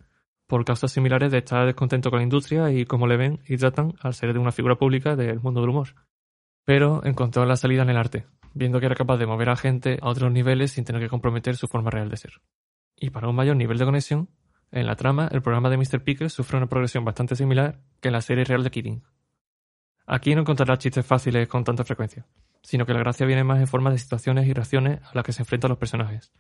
por 0.49 0.65
causas 0.65 0.91
similares 0.91 1.31
de 1.31 1.39
estar 1.39 1.65
descontento 1.67 2.11
con 2.11 2.19
la 2.19 2.25
industria 2.25 2.73
y 2.73 2.85
cómo 2.85 3.07
le 3.07 3.17
ven 3.17 3.39
y 3.47 3.59
tratan 3.59 3.95
al 4.01 4.13
ser 4.13 4.33
de 4.33 4.41
una 4.41 4.51
figura 4.51 4.75
pública 4.75 5.15
del 5.15 5.39
mundo 5.39 5.61
del 5.61 5.71
humor. 5.71 5.95
Pero 6.65 7.05
encontró 7.05 7.47
la 7.47 7.57
salida 7.57 7.83
en 7.83 7.91
el 7.91 7.97
arte, 7.97 8.27
viendo 8.57 8.81
que 8.81 8.87
era 8.87 8.95
capaz 8.95 9.19
de 9.19 9.27
mover 9.27 9.51
a 9.51 9.57
gente 9.57 9.99
a 10.01 10.09
otros 10.09 10.33
niveles 10.33 10.73
sin 10.73 10.85
tener 10.85 11.03
que 11.03 11.11
comprometer 11.11 11.57
su 11.57 11.69
forma 11.69 11.91
real 11.91 12.09
de 12.09 12.17
ser. 12.17 12.33
Y 12.97 13.11
para 13.11 13.29
un 13.29 13.37
mayor 13.37 13.55
nivel 13.57 13.77
de 13.77 13.85
conexión, 13.85 14.31
en 14.73 14.87
la 14.87 14.97
trama, 14.97 15.29
el 15.31 15.43
programa 15.43 15.69
de 15.69 15.77
Mr. 15.77 16.03
Pickles 16.03 16.33
sufre 16.33 16.57
una 16.57 16.67
progresión 16.67 17.05
bastante 17.05 17.37
similar 17.37 17.81
que 18.01 18.09
en 18.09 18.13
la 18.13 18.23
serie 18.23 18.45
real 18.45 18.65
de 18.65 18.71
Kidding. 18.71 19.05
Aquí 20.07 20.35
no 20.35 20.41
encontrarás 20.41 20.79
chistes 20.79 21.05
fáciles 21.05 21.47
con 21.49 21.65
tanta 21.65 21.85
frecuencia, 21.85 22.27
sino 22.63 22.87
que 22.87 22.95
la 22.95 23.01
gracia 23.01 23.27
viene 23.27 23.45
más 23.45 23.61
en 23.61 23.67
forma 23.67 23.91
de 23.91 23.99
situaciones 23.99 24.47
y 24.47 24.55
reacciones 24.55 25.03
a 25.03 25.11
las 25.15 25.25
que 25.25 25.33
se 25.33 25.43
enfrentan 25.43 25.69
los 25.69 25.79
personajes. 25.79 26.33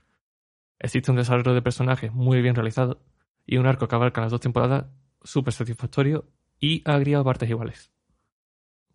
Existe 0.79 1.11
un 1.11 1.19
desarrollo 1.19 1.53
de 1.53 1.63
personajes 1.63 2.13
muy 2.13 2.41
bien 2.41 2.55
realizado 2.55 3.03
y 3.45 3.59
un 3.59 3.67
arco 3.67 3.89
que 3.89 3.95
abarca 3.95 4.23
las 4.23 4.31
dos 4.31 4.41
temporadas 4.41 4.87
súper 5.23 5.53
satisfactorio 5.53 6.31
y 6.59 6.83
agria 6.89 7.23
partes 7.23 7.51
iguales. 7.51 7.96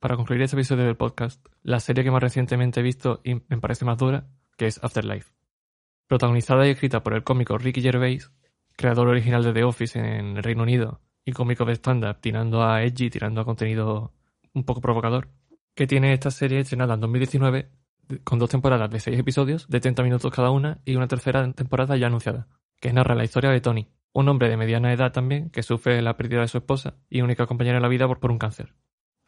Para 0.02 0.16
concluir 0.16 0.42
este 0.42 0.56
episodio 0.56 0.86
del 0.86 0.98
podcast, 0.98 1.46
la 1.62 1.80
serie 1.80 2.04
que 2.04 2.10
más 2.10 2.24
recientemente 2.24 2.80
he 2.80 2.84
visto 2.84 3.22
y 3.24 3.36
me 3.36 3.60
parece 3.60 3.86
más 3.86 4.00
dura, 4.00 4.26
que 4.58 4.66
es 4.66 4.84
Afterlife. 4.84 5.32
Protagonizada 6.08 6.66
y 6.66 6.72
escrita 6.72 7.04
por 7.04 7.14
el 7.14 7.24
cómico 7.24 7.56
Ricky 7.60 7.84
Gervais, 7.84 8.32
creador 8.76 9.10
original 9.10 9.44
de 9.44 9.54
The 9.54 9.64
Office 9.64 10.00
en 10.00 10.38
el 10.38 10.42
Reino 10.42 10.64
Unido 10.64 11.02
y 11.24 11.34
cómico 11.34 11.66
de 11.66 11.74
stand-up 11.74 12.18
tirando 12.20 12.64
a 12.64 12.82
edgy, 12.82 13.12
tirando 13.12 13.42
a 13.42 13.46
contenido 13.46 14.12
un 14.56 14.64
poco 14.64 14.82
provocador, 14.82 15.30
que 15.76 15.86
tiene 15.86 16.14
esta 16.14 16.32
serie 16.32 16.62
estrenada 16.62 16.96
en 16.96 17.02
2019 17.02 17.70
con 18.24 18.40
dos 18.40 18.50
temporadas 18.50 18.90
de 18.90 19.00
seis 19.00 19.20
episodios 19.20 19.68
de 19.70 19.82
30 19.82 20.02
minutos 20.02 20.34
cada 20.34 20.50
una 20.50 20.80
y 20.84 20.96
una 20.96 21.08
tercera 21.08 21.54
temporada 21.54 21.96
ya 21.96 22.08
anunciada, 22.08 22.48
que 22.80 22.92
narra 22.92 23.14
la 23.14 23.24
historia 23.24 23.52
de 23.52 23.62
Tony, 23.62 23.88
un 24.14 24.30
hombre 24.30 24.50
de 24.50 24.58
mediana 24.58 24.92
edad 24.94 25.12
también 25.12 25.52
que 25.52 25.62
sufre 25.62 26.02
la 26.02 26.18
pérdida 26.18 26.42
de 26.42 26.48
su 26.48 26.58
esposa 26.58 26.96
y 27.08 27.22
única 27.22 27.46
compañera 27.46 27.78
en 27.78 27.84
la 27.84 27.88
vida 27.88 28.08
por, 28.08 28.20
por 28.20 28.32
un 28.32 28.40
cáncer. 28.40 28.74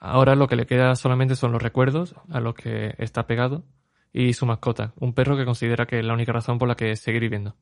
Ahora 0.03 0.35
lo 0.35 0.47
que 0.47 0.55
le 0.55 0.65
queda 0.65 0.95
solamente 0.95 1.35
son 1.35 1.51
los 1.51 1.61
recuerdos 1.61 2.15
a 2.29 2.39
los 2.39 2.55
que 2.55 2.93
está 2.97 3.25
pegado 3.25 3.63
y 4.11 4.33
su 4.33 4.45
mascota, 4.45 4.93
un 4.97 5.13
perro 5.13 5.37
que 5.37 5.45
considera 5.45 5.85
que 5.85 5.99
es 5.99 6.05
la 6.05 6.13
única 6.13 6.33
razón 6.33 6.57
por 6.59 6.67
la 6.67 6.75
que 6.75 6.95
seguir 6.95 7.21
viviendo. 7.21 7.55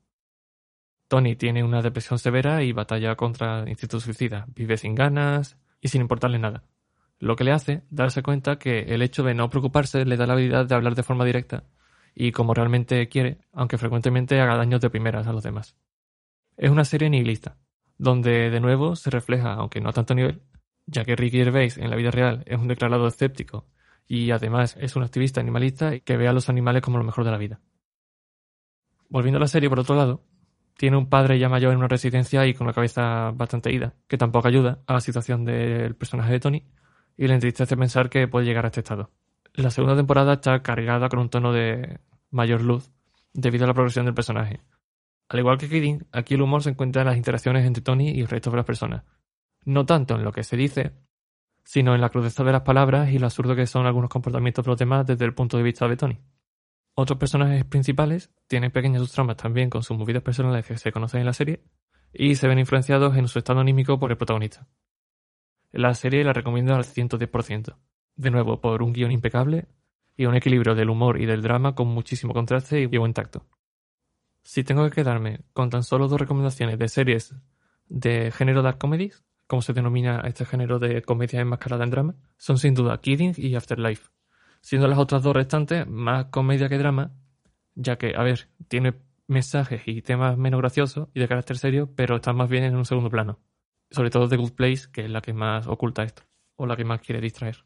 Tony 1.08 1.36
tiene 1.36 1.64
una 1.64 1.82
depresión 1.82 2.20
severa 2.20 2.64
y 2.64 2.72
batalla 2.72 3.16
contra 3.16 3.70
instintos 3.70 4.04
suicidas, 4.04 4.46
vive 4.56 4.78
sin 4.78 4.96
ganas 4.96 5.58
y 5.80 5.90
sin 5.90 6.02
importarle 6.02 6.40
nada 6.40 6.64
lo 7.22 7.36
que 7.36 7.44
le 7.44 7.52
hace 7.52 7.84
darse 7.90 8.24
cuenta 8.24 8.58
que 8.58 8.80
el 8.80 9.02
hecho 9.02 9.24
de 9.24 9.36
no 9.36 9.50
preocuparse 9.50 10.06
le 10.06 10.18
da 10.18 10.26
la 10.26 10.34
habilidad 10.34 10.66
de 10.66 10.76
hablar 10.76 10.96
de 10.96 11.04
forma 11.04 11.24
directa 11.24 11.64
y 12.14 12.32
como 12.32 12.54
realmente 12.54 13.08
quiere, 13.08 13.38
aunque 13.54 13.78
frecuentemente 13.78 14.42
haga 14.42 14.58
daños 14.58 14.82
de 14.82 14.90
primeras 14.90 15.28
a 15.28 15.32
los 15.32 15.44
demás. 15.44 15.78
Es 16.58 16.72
una 16.72 16.84
serie 16.84 17.10
nihilista, 17.10 17.58
donde 17.98 18.50
de 18.50 18.60
nuevo 18.60 18.96
se 18.96 19.12
refleja, 19.12 19.54
aunque 19.54 19.80
no 19.80 19.90
a 19.90 19.94
tanto 19.94 20.16
nivel, 20.16 20.42
ya 20.86 21.06
que 21.06 21.16
Ricky 21.16 21.38
Gervais 21.38 21.78
en 21.78 21.90
la 21.90 21.96
vida 21.96 22.12
real 22.12 22.44
es 22.46 22.60
un 22.60 22.68
declarado 22.68 23.08
escéptico 23.08 23.66
y 24.08 24.32
además 24.32 24.76
es 24.80 24.96
un 24.96 25.04
activista 25.04 25.40
animalista 25.40 26.00
que 26.00 26.18
ve 26.18 26.28
a 26.28 26.34
los 26.34 26.50
animales 26.50 26.82
como 26.82 26.98
lo 26.98 27.04
mejor 27.04 27.24
de 27.24 27.32
la 27.32 27.38
vida. 27.38 27.60
Volviendo 29.10 29.38
a 29.38 29.42
la 29.42 29.48
serie, 29.48 29.70
por 29.70 29.80
otro 29.80 29.96
lado, 29.96 30.24
tiene 30.78 30.98
un 30.98 31.10
padre 31.10 31.38
ya 31.38 31.50
mayor 31.50 31.74
en 31.74 31.80
una 31.80 31.88
residencia 31.88 32.46
y 32.48 32.54
con 32.54 32.68
la 32.68 32.74
cabeza 32.74 33.32
bastante 33.32 33.72
ida, 33.72 33.94
que 34.08 34.18
tampoco 34.18 34.48
ayuda 34.48 34.80
a 34.88 34.94
la 34.94 35.02
situación 35.02 35.46
del 35.46 35.96
personaje 35.96 36.32
de 36.32 36.40
Tony, 36.40 36.66
y 37.18 37.28
le 37.28 37.36
entristece 37.36 37.78
pensar 37.78 38.10
que 38.10 38.28
puede 38.28 38.46
llegar 38.46 38.66
a 38.66 38.70
este 38.70 38.80
estado. 38.80 39.12
La 39.54 39.70
segunda 39.70 39.96
temporada 39.96 40.34
está 40.34 40.62
cargada 40.62 41.10
con 41.10 41.20
un 41.20 41.30
tono 41.30 41.52
de 41.52 42.00
mayor 42.32 42.62
luz 42.62 42.92
debido 43.34 43.66
a 43.66 43.68
la 43.68 43.74
progresión 43.74 44.06
del 44.06 44.14
personaje. 44.14 44.62
Al 45.30 45.40
igual 45.40 45.58
que 45.58 45.70
Kidding, 45.70 46.08
aquí 46.12 46.34
el 46.34 46.42
humor 46.42 46.64
se 46.64 46.72
encuentra 46.72 47.04
en 47.04 47.08
las 47.10 47.18
interacciones 47.18 47.66
entre 47.66 47.84
Tony 47.84 48.12
y 48.12 48.22
el 48.22 48.28
resto 48.28 48.50
de 48.50 48.58
las 48.58 48.66
personas. 48.66 49.04
No 49.64 49.86
tanto 49.86 50.16
en 50.16 50.24
lo 50.24 50.32
que 50.32 50.44
se 50.44 50.58
dice, 50.58 50.94
sino 51.64 51.94
en 51.94 52.02
la 52.02 52.10
crudeza 52.10 52.44
de 52.44 52.52
las 52.52 52.62
palabras 52.62 53.12
y 53.12 53.20
lo 53.20 53.28
absurdo 53.28 53.56
que 53.56 53.68
son 53.68 53.86
algunos 53.86 54.10
comportamientos 54.10 54.66
de 54.66 54.70
los 54.70 54.80
demás 54.80 55.06
desde 55.06 55.26
el 55.26 55.34
punto 55.34 55.58
de 55.58 55.64
vista 55.64 55.88
de 55.88 55.98
Tony. 55.98 56.20
Otros 56.94 57.18
personajes 57.18 57.64
principales 57.66 58.32
tienen 58.48 58.72
pequeñas 58.72 59.02
subtramas 59.04 59.38
también 59.38 59.70
con 59.70 59.84
sus 59.84 59.98
movidas 59.98 60.24
personales 60.24 60.66
que 60.66 60.78
se 60.78 60.92
conocen 60.92 61.22
en 61.22 61.26
la 61.26 61.34
serie 61.34 61.64
y 62.14 62.36
se 62.36 62.48
ven 62.48 62.60
influenciados 62.60 63.16
en 63.16 63.28
su 63.28 63.40
estado 63.40 63.60
anímico 63.60 64.00
por 64.00 64.12
el 64.12 64.18
protagonista. 64.18 64.68
La 65.72 65.94
serie 65.94 66.24
la 66.24 66.34
recomiendo 66.34 66.76
al 66.76 66.84
110%. 66.84 67.78
De 68.18 68.32
nuevo, 68.32 68.60
por 68.60 68.84
un 68.84 68.92
guion 68.92 69.12
impecable 69.12 69.68
y 70.18 70.26
un 70.26 70.36
equilibrio 70.36 70.76
del 70.76 70.90
humor 70.90 71.22
y 71.22 71.26
del 71.26 71.42
drama 71.42 71.76
con 71.76 71.88
muchísimo 71.88 72.34
contraste 72.34 72.82
y 72.82 72.86
buen 72.86 73.14
tacto. 73.14 73.46
Si 74.44 74.64
tengo 74.64 74.84
que 74.90 74.96
quedarme 74.96 75.42
con 75.54 75.70
tan 75.70 75.84
solo 75.84 76.08
dos 76.08 76.20
recomendaciones 76.20 76.78
de 76.78 76.90
series 76.90 77.36
de 77.88 78.32
género 78.32 78.62
dark 78.64 78.80
comedies, 78.80 79.24
como 79.52 79.62
se 79.62 79.74
denomina 79.74 80.22
este 80.24 80.46
género 80.46 80.80
de 80.80 81.02
comedia 81.02 81.42
enmascarada 81.42 81.84
en 81.84 81.90
drama, 81.90 82.16
son 82.38 82.58
sin 82.58 82.74
duda 82.74 83.02
Kidding 83.02 83.34
y 83.36 83.56
Afterlife, 83.56 84.10
siendo 84.62 84.88
las 84.88 84.98
otras 84.98 85.24
dos 85.24 85.36
restantes 85.36 85.86
más 85.86 86.28
comedia 86.28 86.70
que 86.70 86.78
drama, 86.78 87.12
ya 87.76 87.98
que, 87.98 88.14
a 88.16 88.24
ver, 88.24 88.48
tiene 88.70 88.94
mensajes 89.28 89.82
y 89.88 90.02
temas 90.02 90.38
menos 90.38 90.62
graciosos 90.62 91.10
y 91.14 91.20
de 91.20 91.28
carácter 91.28 91.58
serio, 91.58 91.90
pero 91.94 92.16
están 92.16 92.38
más 92.38 92.50
bien 92.50 92.64
en 92.64 92.78
un 92.78 92.86
segundo 92.86 93.10
plano 93.10 93.40
sobre 93.90 94.10
todo 94.10 94.30
The 94.30 94.38
Good 94.38 94.54
Place, 94.54 94.90
que 94.90 95.02
es 95.02 95.12
la 95.12 95.20
que 95.20 95.34
más 95.34 95.68
oculta 95.68 96.04
esto, 96.04 96.24
o 96.56 96.66
la 96.66 96.78
que 96.78 96.86
más 96.86 97.02
quiere 97.02 97.20
distraer. 97.20 97.66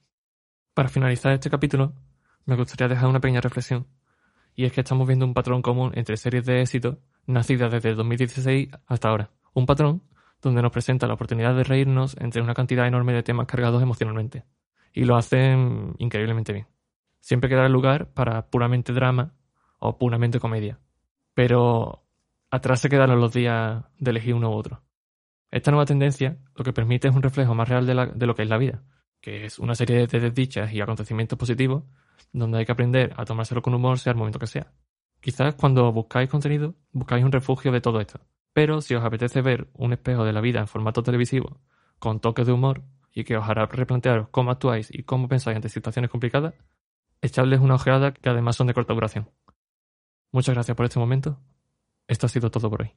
Para 0.74 0.90
finalizar 0.90 1.32
este 1.34 1.52
capítulo, 1.52 1.94
me 2.46 2.56
gustaría 2.56 2.88
dejar 2.88 3.10
una 3.10 3.20
pequeña 3.20 3.42
reflexión, 3.42 3.86
y 4.56 4.66
es 4.66 4.74
que 4.74 4.82
estamos 4.82 5.08
viendo 5.08 5.24
un 5.28 5.36
patrón 5.36 5.62
común 5.62 5.92
entre 5.94 6.18
series 6.18 6.46
de 6.46 6.62
éxito 6.62 6.98
nacidas 7.28 7.72
desde 7.72 7.90
el 7.90 7.96
2016 7.96 8.70
hasta 8.88 9.10
ahora. 9.10 9.30
Un 9.54 9.68
patrón 9.68 10.02
donde 10.42 10.62
nos 10.62 10.72
presenta 10.72 11.08
la 11.08 11.16
oportunidad 11.16 11.56
de 11.56 11.64
reírnos 11.64 12.16
entre 12.20 12.42
una 12.42 12.54
cantidad 12.54 12.88
enorme 12.88 13.14
de 13.14 13.24
temas 13.24 13.48
cargados 13.48 13.82
emocionalmente. 13.82 14.46
Y 14.94 15.06
lo 15.06 15.16
hacen 15.16 15.96
increíblemente 15.98 16.54
bien. 16.54 16.68
Siempre 17.20 17.50
queda 17.50 17.68
lugar 17.68 18.14
para 18.14 18.48
puramente 18.48 18.94
drama 18.94 19.34
o 19.80 19.98
puramente 19.98 20.40
comedia. 20.40 20.80
Pero 21.34 22.06
atrás 22.52 22.82
se 22.82 22.90
quedan 22.90 23.20
los 23.20 23.34
días 23.34 23.84
de 23.98 24.12
elegir 24.12 24.34
uno 24.34 24.52
u 24.52 24.54
otro. 24.54 24.84
Esta 25.52 25.72
nueva 25.72 25.86
tendencia 25.86 26.38
lo 26.56 26.64
que 26.64 26.74
permite 26.74 27.08
es 27.08 27.16
un 27.16 27.24
reflejo 27.24 27.56
más 27.56 27.68
real 27.68 27.86
de, 27.86 28.26
lo 28.28 28.36
que 28.36 28.44
es 28.44 28.50
la 28.50 28.58
vida, 28.58 28.84
que 29.22 29.46
es 29.46 29.60
una 29.60 29.76
serie 29.76 30.08
de 30.08 30.20
desdichas 30.20 30.72
y 30.74 30.82
acontecimientos 30.82 31.38
positivos 31.38 31.84
donde 32.32 32.60
hay 32.60 32.66
que 32.66 32.72
aprender 32.72 33.14
a 33.18 33.26
tomárselo 33.26 33.62
con 33.62 33.74
humor 33.74 34.00
sea 34.00 34.12
el 34.12 34.18
momento 34.18 34.40
que 34.40 34.48
sea. 34.48 34.72
Quizás 35.22 35.56
cuando 35.56 35.92
buscáis 35.92 36.30
contenido, 36.30 36.76
buscáis 36.92 37.24
un 37.24 37.32
refugio 37.32 37.72
de 37.72 37.82
todo 37.82 38.00
esto. 38.00 38.20
Pero 38.56 38.80
si 38.80 38.96
os 38.96 39.04
apetece 39.04 39.42
ver 39.42 39.68
un 39.74 39.92
espejo 39.92 40.24
de 40.24 40.32
la 40.32 40.40
vida 40.40 40.62
en 40.62 40.68
formato 40.68 41.04
televisivo, 41.04 41.60
con 42.00 42.22
toques 42.22 42.48
de 42.48 42.54
humor, 42.54 42.84
y 43.12 43.26
que 43.26 43.36
os 43.36 43.50
hará 43.50 43.66
replantearos 43.66 44.30
cómo 44.30 44.50
actuáis 44.50 44.88
y 44.94 45.04
cómo 45.04 45.28
pensáis 45.28 45.58
ante 45.58 45.68
situaciones 45.68 46.10
complicadas, 46.10 46.54
echadles 47.22 47.60
una 47.60 47.76
ojeada 47.76 48.14
que 48.14 48.30
además 48.30 48.56
son 48.56 48.68
de 48.68 48.74
corta 48.74 48.94
duración. 48.94 49.30
Muchas 50.32 50.56
gracias 50.56 50.78
por 50.78 50.86
este 50.86 51.00
momento. 51.00 51.38
Esto 52.08 52.28
ha 52.28 52.30
sido 52.30 52.50
todo 52.50 52.70
por 52.70 52.84
hoy. 52.84 52.94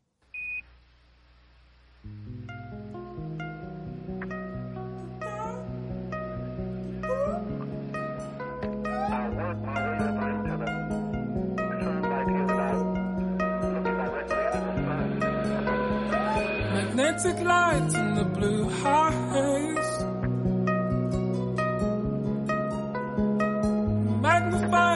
electric 17.18 17.46
lights 17.46 17.94
in 17.94 18.14
the 18.14 18.25
blue 18.25 18.68
haze, 18.68 19.92
Magnify 24.22 24.88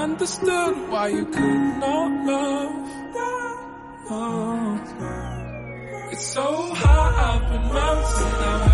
understood 0.00 0.88
why 0.88 1.08
you 1.08 1.24
could 1.26 1.62
not 1.84 2.10
love. 2.26 2.90
Oh. 4.12 4.80
It's 6.12 6.26
so 6.26 6.74
hot, 6.74 7.12
I've 7.28 7.50
been 7.50 7.66
melting 7.74 8.32
down 8.40 8.69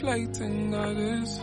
deflating, 0.00 0.70
that 0.70 0.96
is. 0.96 1.40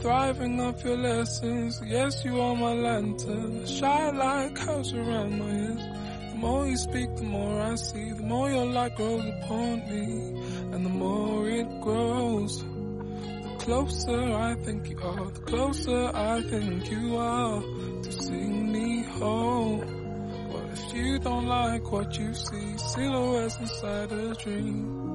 Thriving 0.00 0.60
off 0.60 0.82
your 0.84 0.96
lessons. 0.96 1.80
Yes, 1.86 2.24
you 2.24 2.40
are 2.40 2.56
my 2.56 2.74
lantern. 2.74 3.66
Shy 3.66 4.10
like 4.10 4.58
house 4.58 4.92
around 4.92 5.38
my 5.38 5.50
ears. 5.50 6.32
The 6.32 6.38
more 6.38 6.66
you 6.66 6.76
speak, 6.76 7.16
the 7.16 7.22
more 7.22 7.60
I 7.60 7.74
see. 7.76 8.10
The 8.12 8.22
more 8.22 8.50
your 8.50 8.66
light 8.66 8.96
grows 8.96 9.24
upon 9.24 9.78
me. 9.90 10.40
And 10.72 10.84
the 10.84 10.90
more 10.90 11.48
it 11.48 11.80
grows. 11.80 12.58
The 12.62 13.56
closer 13.58 14.20
I 14.20 14.54
think 14.64 14.90
you 14.90 14.98
are. 15.00 15.30
The 15.30 15.40
closer 15.40 16.10
I 16.14 16.40
think 16.42 16.90
you 16.90 17.16
are. 17.16 17.60
To 18.02 18.12
seeing 18.12 18.72
me 18.72 19.02
whole. 19.04 19.78
What 19.78 20.64
if 20.72 20.94
you 20.94 21.18
don't 21.20 21.46
like 21.46 21.92
what 21.92 22.18
you 22.18 22.34
see? 22.34 22.78
Silhouettes 22.78 23.56
inside 23.60 24.12
a 24.12 24.34
dream. 24.34 25.09